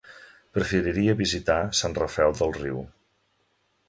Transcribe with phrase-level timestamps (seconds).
[0.57, 2.81] Preferiria visitar Sant Rafel del Riu.